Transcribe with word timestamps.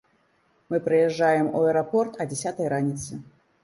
Мы 0.69 0.77
прыязджаем 0.87 1.53
у 1.55 1.63
аэрапорт 1.69 2.21
а 2.21 2.31
дзясятай 2.35 2.67
раніцы. 2.79 3.27